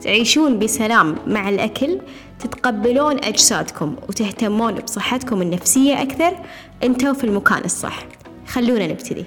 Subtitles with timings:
[0.00, 2.00] تعيشون بسلام مع الأكل
[2.38, 6.36] تتقبلون أجسادكم وتهتمون بصحتكم النفسية أكثر.
[6.82, 8.06] أنتوا في المكان الصح.
[8.46, 9.24] خلونا نبتدي.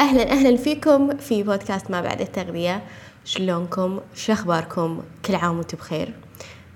[0.00, 2.82] أهلا أهلا فيكم في بودكاست ما بعد التغذية.
[3.24, 6.14] شلونكم؟ شو أخباركم؟ كل عام وأنتم بخير.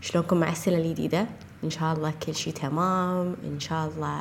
[0.01, 1.27] شلونكم مع السنة الجديدة؟
[1.65, 3.37] إن شاء الله كل شي تمام.
[3.45, 4.21] إن شاء الله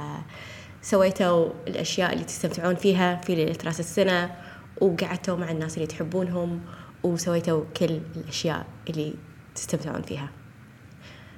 [0.82, 4.36] سويتوا الأشياء اللي تستمتعون فيها في ليلة راس السنة.
[4.82, 6.62] وقعدتوا مع الناس اللي تحبونهم
[7.04, 9.14] وسويتوا كل الأشياء اللي
[9.56, 10.30] تستمتعون فيها.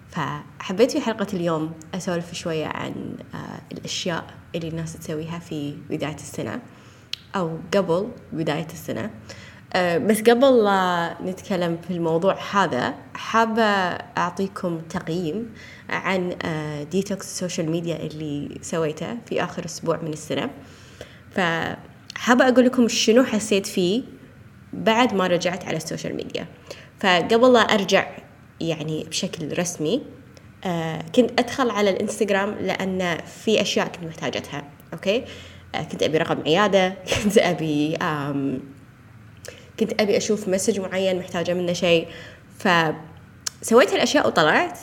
[0.09, 3.37] فحبيت في حلقة اليوم أسولف شوية عن آه،
[3.71, 6.59] الأشياء اللي الناس تسويها في بداية السنة
[7.35, 9.09] أو قبل بداية السنة.
[9.73, 15.53] آه، بس قبل لا نتكلم في الموضوع هذا حابة أعطيكم تقييم
[15.89, 16.35] عن
[16.91, 20.49] detox ال social media اللي سويته في آخر أسبوع من السنة.
[22.25, 24.03] فحابة أقول لكم شنو حسيت فيه
[24.73, 26.47] بعد ما رجعت على ال social media.
[26.99, 28.07] فقبل لا أرجع
[28.61, 30.01] يعني بشكل رسمي
[30.63, 35.23] آه كنت أدخل على الإنستغرام لأن في أشياء كنت محتاجتها okay؟
[35.75, 38.59] آه كنت أبي رقم عيادة كنت أبي آم
[39.79, 42.07] كنت أبي أشوف message معين محتاجة منه شيء.
[42.59, 44.79] فسويت هالأشياء وطلعت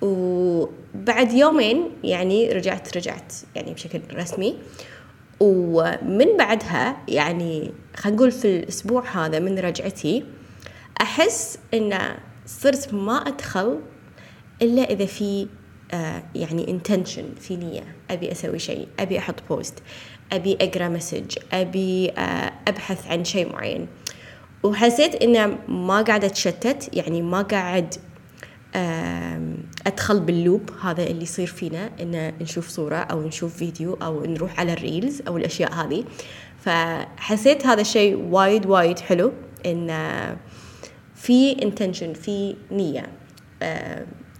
[0.00, 4.56] وبعد يومين يعني رجعت رجعت يعني بشكل رسمي.
[5.42, 10.24] ومن بعدها يعني خلينا نقول في الأسبوع هذا من رجعتي
[11.00, 11.98] أحس إن
[12.46, 13.80] صرت ما أدخل
[14.62, 15.46] إلا إذا في
[15.92, 17.96] آه يعني intention في نية.
[18.10, 19.74] أبي أسوي شيء أبي أحط post
[20.32, 23.86] أبي أقرأ message أبي آه أبحث عن شيء معين.
[24.62, 27.94] وحسيت إنه ما قاعد أتشتت يعني ما قاعد
[29.86, 34.60] أدخل بال loop هذا اللي يصير فينا ان نشوف صورة أو نشوف فيديو أو نروح
[34.60, 36.04] على ال reels أو الأشياء هذه.
[36.58, 39.32] فحسيت هذا الشيء وايد وايد حلو
[39.66, 39.88] إن
[41.14, 43.06] في انتنشن في نية.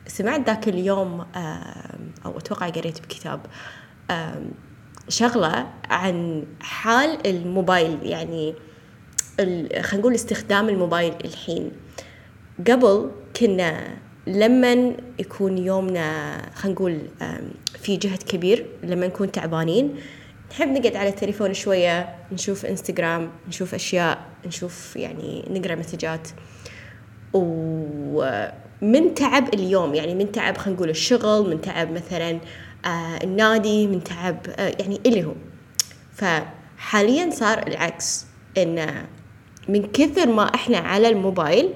[0.07, 1.21] سمعت ذاك اليوم
[2.25, 3.41] أو أتوقع قريت بكتاب
[5.09, 8.55] شغلة عن حال الموبايل يعني
[9.39, 11.71] خلينا نقول استخدام الموبايل الحين.
[12.69, 13.11] قبل
[13.41, 16.99] كنا لما يكون يومنا خلينا نقول
[17.79, 19.95] في جهد كبير لما نكون تعبانين
[20.51, 26.29] نحب نقعد على التليفون شوية نشوف إنستغرام نشوف أشياء نشوف يعني نقرأ مسجات.
[27.35, 32.31] ومن تعب اليوم يعني من تعب خلينا نقول الشغل من تعب مثلا
[32.85, 35.35] آه النادي من تعب آه يعني اللي هو.
[36.15, 38.27] فحاليا صار العكس
[38.59, 39.05] إن
[39.69, 41.69] من كثر ما إحنا على الموبايل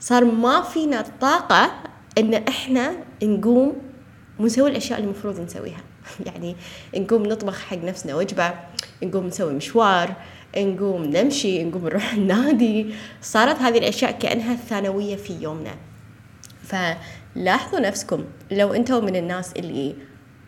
[0.00, 1.72] صار ما فينا الطاقة
[2.18, 3.76] إن إحنا نقوم
[4.38, 5.80] ونسوي الأشياء اللي المفروض نسويها.
[6.26, 6.56] يعني
[6.96, 8.54] نقوم نطبخ حق نفسنا وجبة
[9.02, 10.14] نقوم نسوي مشوار
[10.56, 15.74] نقوم نمشي نقوم نروح النادي صارت هذه الأشياء كأنها ثانوية في يومنا.
[16.62, 19.94] فلاحظوا نفسكم لو أنتم من الناس اللي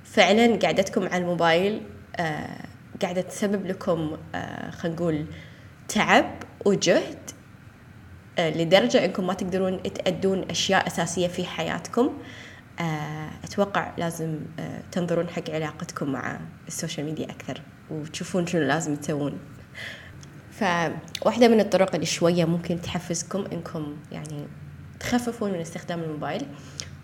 [0.05, 1.81] فعلا قعدتكم على الموبايل
[2.17, 2.65] آه
[3.03, 5.25] قاعدة تسبب لكم آه خلينا نقول
[5.89, 7.19] تعب وجهد
[8.38, 12.12] لدرجة أنكم ما تقدرون تأدون أشياء أساسية في حياتكم.
[12.81, 17.60] آه أتوقع لازم آه تنظرون حق علاقتكم مع ال social media أكثر
[17.91, 19.38] وتشوفون شنو لازم تسوون.
[20.53, 24.47] فواحدة من الطرق اللي شوية ممكن تحفزكم إنكم يعني
[25.00, 26.47] تخففون من استخدام الموبايل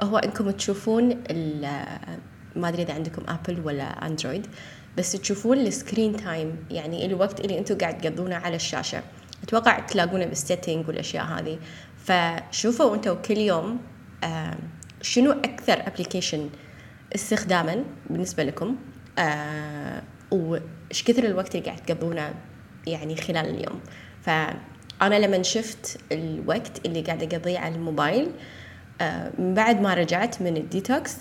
[0.03, 1.09] هو إنكم تشوفون
[2.57, 4.47] ما أدري إذا عندكم أبل ولا أندرويد
[4.99, 9.03] بس تشوفون ال screen time يعني الوقت اللي أنتم قاعد تقضونه على الشاشة.
[9.43, 11.59] أتوقع تلاقونه بال setting والأشياء هذه.
[12.05, 13.81] فشوفوا أنتم كل يوم
[15.03, 16.51] شنو أكثر application
[17.15, 18.77] استخداما بالنسبة لكم
[20.31, 22.35] وإيش كثر الوقت اللي قاعد تقضونه
[22.87, 23.81] يعني خلال اليوم.
[24.23, 28.31] فأنا لما شفت الوقت اللي قاعدة أقضيه على الموبايل
[29.39, 31.17] من بعد ما رجعت من الديتوكس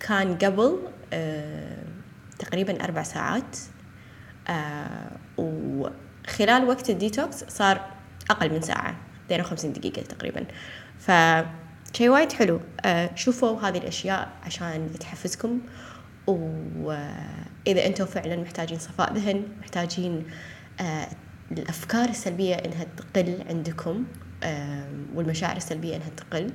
[0.00, 0.78] كان قبل
[2.38, 3.56] تقريبا أربع ساعات
[4.48, 5.10] آه
[6.28, 7.80] وخلال وقت الديتوكس صار
[8.30, 8.96] أقل من ساعة
[9.26, 10.44] 52 دقيقة تقريبا.
[10.98, 11.10] ف
[11.96, 12.60] شيء وايد حلو.
[12.84, 15.60] آه شوفوا هذه الأشياء عشان تحفزكم.
[16.26, 20.24] وإذا أنتم فعلا محتاجين صفاء ذهن محتاجين
[20.80, 21.08] آه
[21.52, 24.04] الأفكار السلبية إنها تقل عندكم
[24.42, 26.52] آه والمشاعر السلبية إنها تقل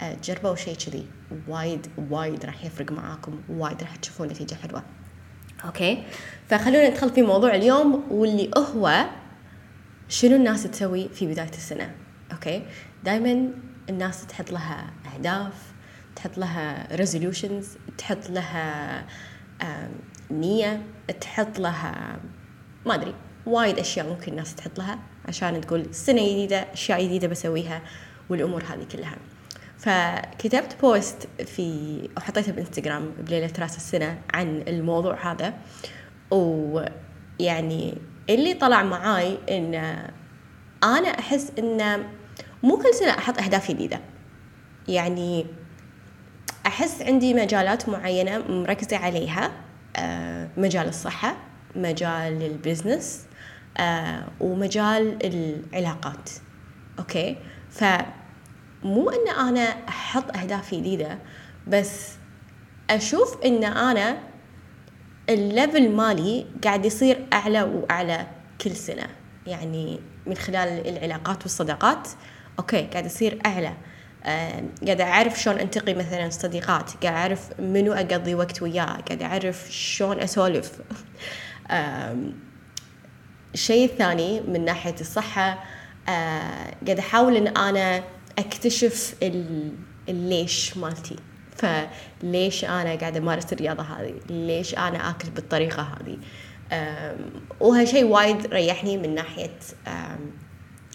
[0.00, 1.06] آه، جربوا شيء كذي.
[1.48, 3.40] وايد وايد راح يفرق معاكم.
[3.48, 4.82] وايد راح تشوفون نتيجة حلوة.
[5.66, 6.02] okay?
[6.48, 9.06] فخلونا ندخل في موضوع اليوم واللي هو
[10.08, 11.94] شنو الناس تسوي في بداية السنة.
[12.32, 12.62] okay?
[13.04, 13.50] دائما
[13.88, 15.52] الناس تحط لها أهداف
[16.16, 17.68] تحط لها resolutions
[17.98, 19.04] تحط لها
[20.30, 20.82] نية
[21.20, 22.16] تحط لها
[22.86, 23.14] ما أدري
[23.46, 24.98] وايد أشياء ممكن الناس تحط لها
[25.28, 27.82] عشان تقول سنة جديدة أشياء جديدة بسويها
[28.28, 29.16] والأمور هذه كلها.
[29.78, 35.54] فكتبت post في وحطيته بإنستغرام بليلة راس السنة عن الموضوع هذا.
[36.30, 37.98] ويعني
[38.30, 39.74] اللي طلع معاي إن
[40.84, 42.06] أنا أحس إن
[42.62, 44.00] مو كل سنة أحط أهداف جديدة.
[44.88, 45.46] يعني
[46.66, 49.52] أحس عندي مجالات معينة مركزة عليها.
[49.96, 51.36] آه، مجال الصحة
[51.76, 53.26] مجال ال business
[53.78, 56.30] آه، ومجال العلاقات.
[56.98, 57.36] okay?
[57.70, 57.84] ف
[58.82, 61.18] مو إن أنا أحط اهداف جديده
[61.66, 62.12] بس
[62.90, 64.18] أشوف إن أنا
[65.28, 68.26] ال level مالي قاعد يصير أعلى وأعلى
[68.60, 69.06] كل سنة.
[69.46, 72.08] يعني من خلال العلاقات والصداقات
[72.58, 73.74] okay قاعد يصير أعلى.
[74.24, 79.66] آه قاعد أعرف شلون أنتقي مثلا صديقات قاعد أعرف منو أقضي وقت وياه قاعد أعرف
[79.72, 80.72] شلون أسولف.
[83.54, 85.64] الشيء الثاني من ناحية الصحة
[86.08, 88.02] آه قاعد أحاول إن أنا
[88.38, 89.14] أكتشف
[90.08, 91.16] الليش مالتي.
[91.56, 96.18] فليش أنا قاعدة أمارس الرياضة هذه؟ ليش أنا آكل بالطريقة هذه؟
[97.60, 99.58] وهالشيء وايد ريحني من ناحية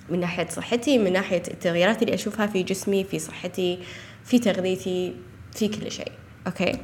[0.10, 3.80] من ناحية صحتي من ناحية التغييرات اللي أشوفها في جسمي في صحتي
[4.26, 5.16] في تغذيتي
[5.56, 6.12] في كل شيء.
[6.48, 6.78] أوكي؟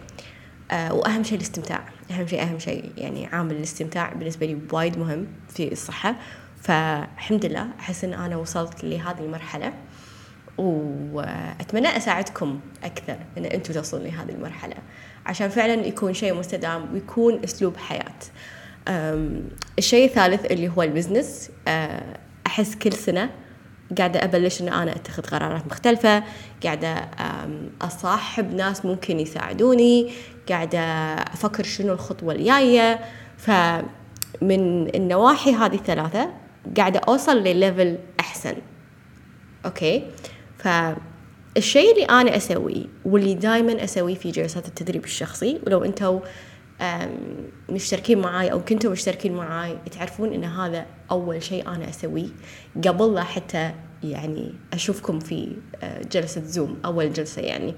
[0.71, 1.85] آه وأهم شيء الاستمتاع.
[2.11, 6.15] أهم شيء أهم شيء يعني عامل الاستمتاع بالنسبة لي وايد مهم في الصحة.
[6.61, 9.73] فالحمد لله أحس إن أنا وصلت لهذه المرحلة.
[10.57, 14.75] وأتمنى أساعدكم أكثر إن أنتم توصلون لهذه المرحلة
[15.25, 18.15] عشان فعلا يكون شيء مستدام ويكون أسلوب حياة.
[19.77, 21.49] الشيء الثالث اللي هو البزنس.
[21.67, 22.17] أه،
[22.47, 23.29] أحس كل سنة
[23.97, 26.23] قاعدة أبلش إن أنا أتخذ قرارات مختلفة
[26.63, 27.09] قاعدة
[27.81, 30.11] أصاحب ناس ممكن يساعدوني
[30.49, 30.79] قاعدة
[31.13, 32.99] أفكر شنو الخطوة الجاية.
[33.37, 36.29] فمن النواحي هذه الثلاثة
[36.77, 38.55] قاعدة أوصل لل level أحسن.
[39.65, 40.03] okay?
[40.57, 46.19] فالشيء اللي أنا أسويه واللي دائما أسويه في جلسات التدريب الشخصي ولو أنتوا
[47.69, 52.29] مشتركين معاي أو كنتوا مشتركين معاي تعرفون إن هذا أول شيء أنا أسويه.
[52.87, 53.71] قبل لا حتى
[54.03, 57.75] يعني أشوفكم في آه، جلسة Zoom أول جلسة يعني.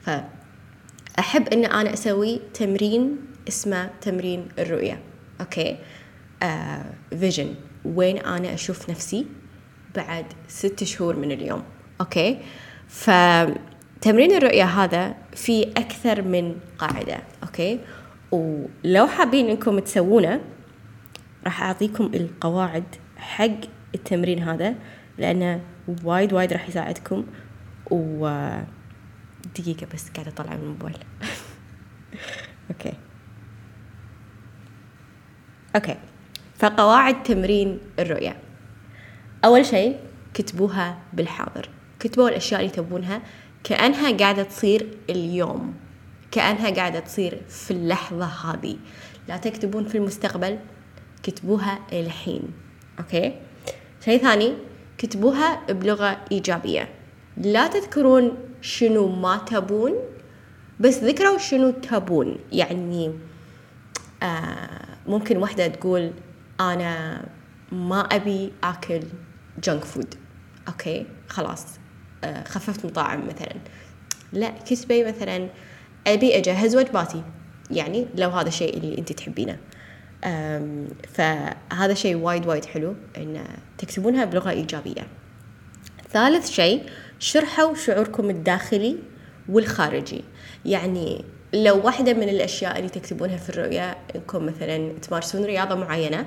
[0.00, 3.16] فأحب إن أنا أسوي تمرين
[3.48, 5.02] اسمه تمرين الرؤية.
[5.40, 5.78] okay?
[7.18, 7.54] vision آه
[7.84, 9.26] وين أنا أشوف نفسي
[9.94, 11.62] بعد ست شهور من اليوم.
[12.02, 12.38] okay?
[12.88, 17.80] فتمرين الرؤية هذا في أكثر من قاعدة okay?
[18.30, 20.40] ولو حابين إنكم تسوونه
[21.44, 22.84] راح أعطيكم القواعد
[23.16, 23.60] حق
[23.94, 24.74] التمرين هذا
[25.18, 25.60] لأنه
[26.04, 27.26] وايد وايد راح يساعدكم.
[27.90, 28.28] و
[29.58, 30.98] دقيقة بس قاعدة أطلع من الموبايل.
[32.70, 32.92] okay.
[35.76, 35.96] okay.
[36.58, 38.36] فقواعد تمرين الرؤية.
[39.44, 40.00] أول شيء
[40.34, 41.68] كتبوها بالحاضر.
[42.02, 43.22] كتبوا الأشياء اللي تبونها.
[43.64, 45.74] كأنها قاعدة تصير اليوم.
[46.30, 48.76] كأنها قاعدة تصير في اللحظة هذه.
[49.28, 50.58] لا تكتبون في المستقبل.
[51.22, 52.42] كتبوها الحين
[52.98, 53.34] okay?
[54.04, 54.54] شيء ثاني.
[54.98, 56.88] كتبوها بلغة إيجابية.
[57.36, 59.92] لا تذكرون شنو ما تبون
[60.80, 62.36] بس ذكروا شنو تبون.
[62.52, 63.12] يعني
[64.22, 66.12] آه ممكن واحدة تقول
[66.60, 67.24] أنا
[67.72, 69.00] ما أبي أكل
[69.62, 70.14] junk food
[70.68, 71.06] okay?
[71.28, 71.81] خلاص.
[72.44, 73.54] خففت مطاعم مثلا.
[74.32, 75.48] لا كتبي مثلا
[76.06, 77.22] أبي أجهز وجباتي.
[77.70, 79.58] يعني لو هذا الشيء اللي أنت تحبينه.
[81.14, 83.44] فهذا شيء وايد وايد حلو إن
[83.78, 85.06] تكتبونها بلغة إيجابية.
[86.10, 86.82] ثالث شيء
[87.18, 88.96] شرحوا شعوركم الداخلي
[89.48, 90.24] والخارجي.
[90.64, 96.26] يعني لو واحدة من الأشياء اللي تكتبونها في الرؤية إنكم مثلا تمارسون رياضة معينة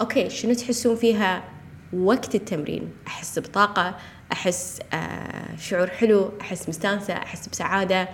[0.00, 1.44] أوكي شنو تحسون فيها؟
[1.92, 2.90] وقت التمرين.
[3.06, 3.96] أحس بطاقة
[4.32, 8.08] أحس آه شعور حلو أحس مستانسة أحس بسعادة.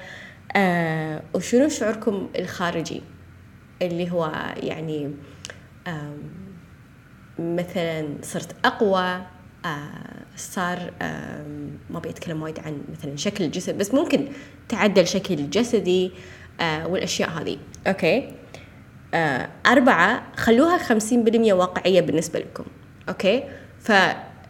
[0.57, 3.03] آه وشنو شعوركم الخارجي؟
[3.83, 5.15] اللي هو يعني
[7.39, 9.23] مثلا صرت أقوى
[9.65, 10.93] آه صار
[11.91, 14.29] ما بيتكلم وايد عن مثلا شكل الجسد بس ممكن
[14.69, 16.13] تعدل شكل جسدي
[16.61, 18.33] والأشياء هذه أوكي؟
[19.15, 22.65] آه أربعة خلوها خمسين بالمية واقعية بالنسبة لكم.
[23.09, 23.45] okay?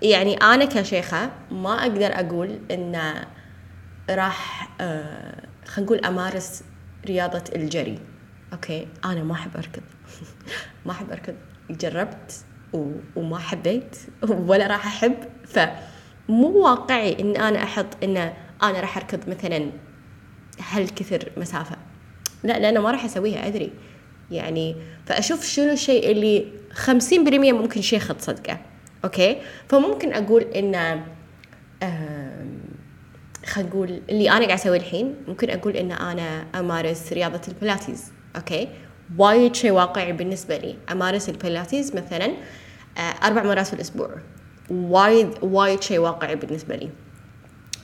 [0.05, 3.15] فيعني أنا كشيخة ما أقدر أقول إن
[4.11, 6.63] راح آه خلينا نقول أمارس
[7.07, 7.99] رياضة الجري.
[8.53, 8.89] okay?
[9.05, 9.83] أنا ما أحب أركض.
[10.87, 11.35] ما أحب أركض.
[11.71, 12.45] جربت.
[13.17, 13.97] وما حبيت
[14.29, 15.17] ولا راح أحب.
[15.47, 18.17] فمو واقعي إن أنا أحط إن
[18.63, 19.71] أنا راح أركض مثلا
[20.71, 21.77] هالكثر مسافة.
[22.43, 23.73] لا لأنه ما راح أسويها أدري.
[24.31, 28.74] يعني فأشوف شنو الشيء اللي خمسين بالمية ممكن شيخ تصدقه.
[29.05, 29.41] okay?
[29.69, 31.03] فممكن أقول إن
[33.47, 38.13] خلينا نقول اللي أنا قاعد أسويه الحين ممكن أقول إن أنا أمارس رياضة ال Pilates
[38.37, 38.69] okay?
[39.19, 40.77] وايد شيء واقعي بالنسبة لي.
[40.93, 42.33] أمارس البلاتيز مثلا
[42.99, 44.11] آه، أربع مرات في الأسبوع.
[44.71, 46.91] وايد وايد شيء واقعي بالنسبة لي.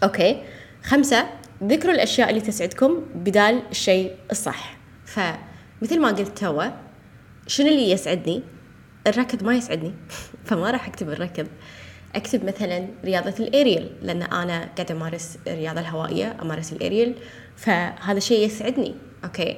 [0.03, 0.43] okay?
[0.83, 1.27] خمسة
[1.65, 4.77] ذكروا الأشياء اللي تسعدكم بدال الشيء الصح.
[5.05, 6.65] فمثل ما قلت توا
[7.47, 8.43] شنو اللي يسعدني؟
[9.07, 9.95] الركض ما يسعدني.
[10.45, 11.47] فما راح أكتب الركض
[12.15, 17.15] أكتب مثلا رياضة الأريل لأن أنا قاعدة أمارس الرياضة الهوائية أمارس الأريل
[17.57, 18.95] فهذا شيء يسعدني
[19.25, 19.57] أوكي؟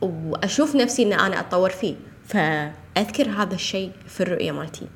[0.00, 1.94] وأشوف نفسي أن أنا أتطور فيه
[2.26, 4.86] فأذكر هذا الشيء في الرؤية مالتي.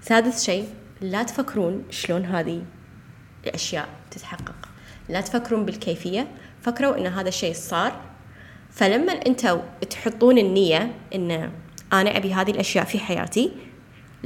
[0.00, 0.68] سادس شيء
[1.00, 2.62] لا تفكرون شلون هذه
[3.46, 4.68] الأشياء تتحقق.
[5.08, 6.28] لا تفكرون بالكيفية
[6.62, 8.00] فكروا إن هذا الشيء صار.
[8.70, 11.50] فلما أنتوا تحطون النية إن
[11.92, 13.52] أنا أبي هذه الأشياء في حياتي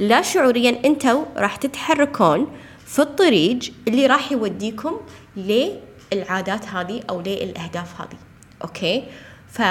[0.01, 2.51] لا شعوريا أنتوا راح تتحركون
[2.85, 5.01] في الطريق اللي راح يوديكم
[5.37, 8.17] للعادات هذه أو للأهداف هذه.
[8.63, 9.03] أوكي؟
[9.47, 9.61] ف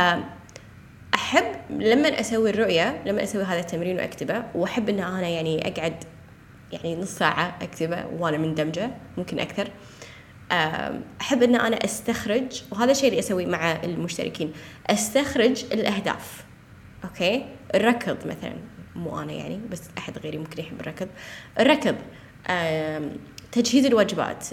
[1.14, 6.04] احب لما أسوي الرؤية لما أسوي هذا التمرين وأكتبه وأحب إن أنا يعني أقعد
[6.72, 9.68] يعني نص ساعة أكتبه وأنا مندمجة ممكن أكثر.
[11.20, 14.52] أحب إن أنا أستخرج وهذا الشيء اللي أسويه مع المشتركين
[14.86, 16.44] أستخرج الأهداف.
[17.04, 18.79] أوكي؟ الركض مثلا.
[18.96, 21.08] مو أنا يعني بس أحد غيري ممكن يحب الركض.
[21.60, 21.96] الركض
[23.52, 24.46] تجهيز الوجبات.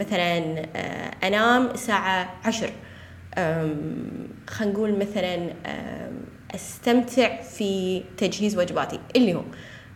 [0.00, 0.64] مثلا
[1.26, 2.70] أنام الساعة عشر.
[4.46, 5.52] خلينا نقول مثلا
[6.54, 9.42] أستمتع في تجهيز وجباتي اللي هو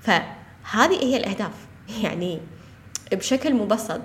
[0.00, 1.66] فهذه هي الأهداف.
[2.04, 2.40] يعني
[3.12, 4.00] بشكل مبسط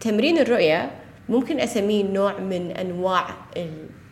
[0.00, 0.90] تمرين الرؤية
[1.28, 3.26] ممكن أسميه نوع من أنواع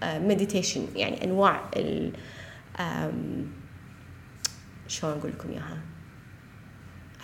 [0.03, 2.13] ال meditation يعني أنواع ال
[4.93, 5.79] شلون أقول لكم إياها؟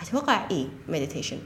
[0.01, 1.37] أتوقع إيه meditation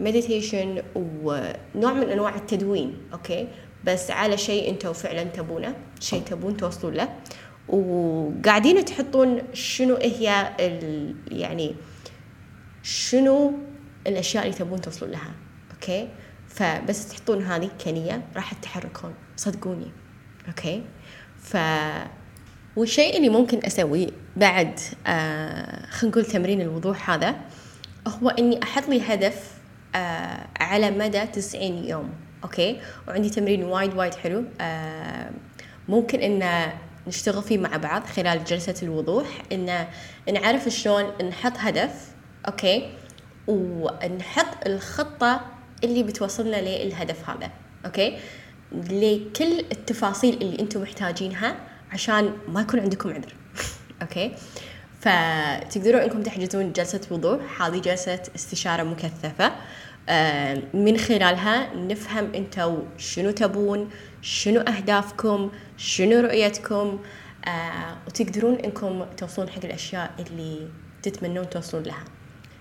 [0.00, 3.48] meditation ونوع من أنواع التدوين okay?
[3.84, 7.08] بس على شيء أنتوا فعلا تبونه شيء تبون توصلون له.
[7.68, 10.56] وقاعدين تحطون شنو هي
[11.30, 11.74] يعني
[12.82, 13.52] شنو
[14.06, 15.32] الأشياء اللي تبون توصلون لها
[15.74, 16.08] okay?
[16.48, 19.90] فبس تحطون هذه كنية راح تتحركون صدقوني
[20.48, 20.82] okay?
[21.38, 21.56] ف
[22.76, 27.34] والشيء اللي ممكن أسويه بعد آه خلينا نقول تمرين الوضوح هذا
[28.08, 29.50] هو إني أحط لي هدف
[29.94, 32.10] آه على مدى 90 يوم
[32.44, 32.80] okay?
[33.08, 35.30] وعندي تمرين وايد وايد حلو آه
[35.88, 36.72] ممكن إن
[37.06, 39.86] نشتغل فيه مع بعض خلال جلسة الوضوح إن
[40.32, 42.08] نعرف شلون نحط هدف
[42.48, 42.90] okay?
[43.46, 45.40] ونحط الخطة
[45.84, 47.50] اللي بتوصلنا للهدف هذا
[47.86, 48.18] okay?
[48.72, 51.56] لكل التفاصيل اللي أنتم محتاجينها
[51.92, 53.34] عشان ما يكون عندكم عذر.
[54.02, 54.34] okay?
[55.00, 59.52] فتقدرون إنكم تحجزون جلسة وضوح هذه جلسة استشارة مكثفة.
[60.08, 63.90] آه، من خلالها نفهم أنتم شنو تبون
[64.22, 66.98] شنو أهدافكم شنو رؤيتكم.
[67.44, 70.68] آه، وتقدرون إنكم توصلون حق الأشياء اللي
[71.02, 72.04] تتمنون توصلون لها.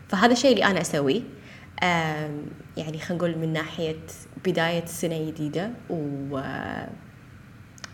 [0.10, 1.22] فهذا الشيء اللي أنا أسويه.
[2.78, 3.96] يعني خلينا نقول من ناحية
[4.46, 5.72] بداية سنة جديدة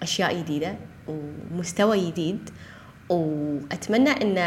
[0.01, 0.75] وأشياء جديدة
[1.07, 2.49] ومستوى جديد.
[3.09, 4.37] وأتمنى أن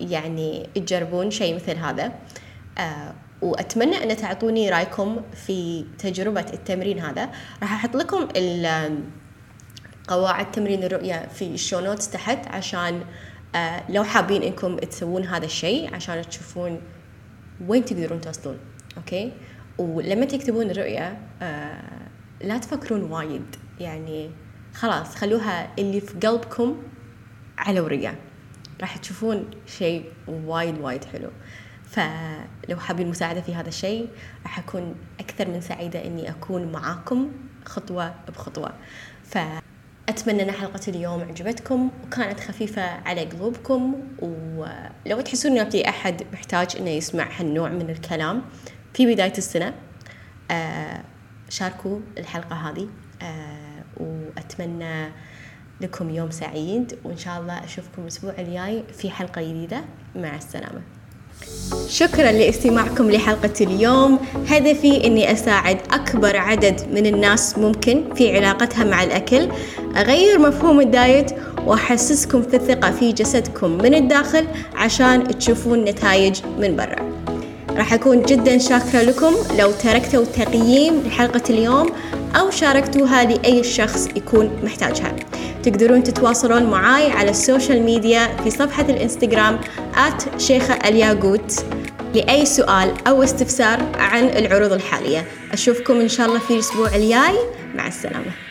[0.00, 2.12] يعني تجربون شيء مثل هذا.
[2.78, 7.30] آه، وأتمنى أن تعطوني رأيكم في تجربة التمرين هذا.
[7.62, 8.28] راح أحط لكم
[10.08, 13.04] قواعد تمرين الرؤية في ال show notes تحت عشان
[13.54, 16.80] آه، لو حابين إنكم تسوون هذا الشيء عشان تشوفون
[17.66, 18.58] وين تقدرون توصلون.
[18.96, 19.32] okay؟
[19.78, 21.82] ولما تكتبون الرؤية آه
[22.40, 23.56] لا تفكرون وايد.
[23.80, 24.30] يعني
[24.74, 26.76] خلاص خلوها اللي في قلبكم
[27.58, 28.14] على ورقة.
[28.80, 31.30] راح تشوفون شيء وايد وايد حلو.
[31.90, 34.08] فلو حابين مساعدة في هذا الشيء
[34.42, 37.32] راح أكون أكثر من سعيدة إني أكون معاكم
[37.64, 38.72] خطوة بخطوة.
[39.24, 43.94] فأتمنى أن حلقة اليوم عجبتكم وكانت خفيفة على قلوبكم.
[44.22, 48.42] ولو تحسون إن في أحد محتاج إنه يسمع هالنوع من الكلام
[48.94, 49.74] في بداية السنة
[50.50, 51.04] آه،
[51.48, 52.88] شاركوا الحلقة هذه
[53.22, 55.12] آه، وأتمنى
[55.80, 59.80] لكم يوم سعيد وإن شاء الله أشوفكم الأسبوع الجاي في حلقة جديدة.
[60.16, 60.80] مع السلامة.
[61.88, 64.18] شكرا لاستماعكم لحلقة اليوم.
[64.48, 69.48] هدفي أني أساعد أكبر عدد من الناس ممكن في علاقتها مع الأكل.
[69.96, 71.30] أغير مفهوم الدايت
[71.66, 77.14] وأحسسكم في الثقة في جسدكم من الداخل عشان تشوفون نتائج من برا.
[77.70, 79.34] راح أكون جدا شاكرة لكم.
[79.58, 81.90] لو تركتوا تقييم لحلقة اليوم
[82.34, 85.16] أو شاركتوها لأي شخص يكون محتاجها.
[85.62, 89.60] تقدرون تتواصلون معاي على ال social media في صفحة الإنستغرام
[89.94, 91.64] at شيخة الياقوت
[92.14, 95.24] لأي سؤال أو استفسار عن العروض الحالية.
[95.52, 97.38] أشوفكم إن شاء الله في الأسبوع الجاي.
[97.74, 98.43] مع السلامة.